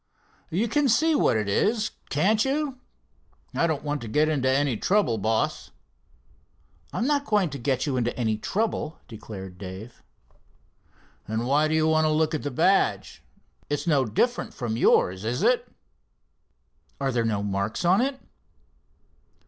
[0.49, 2.79] "You can see what it is, can't you?
[3.53, 5.69] I don't want to get into trouble, boss."
[6.91, 10.01] "I'm not going to get you into any trouble," declared Dave.
[11.27, 13.21] "Then why do you want to look at the badge?
[13.69, 15.71] It's no different from yours, is it?"
[16.99, 18.19] "Are there no marks on it?"